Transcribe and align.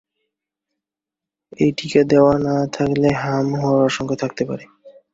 এ 1.59 1.67
টিকা 1.77 2.01
দেওয়া 2.11 2.35
না 2.45 2.55
থাকলে 2.75 3.09
হাম 3.21 3.47
হওয়ার 3.61 3.87
আশঙ্কা 3.89 4.15
থাকতে 4.23 4.43
পারে। 4.49 4.65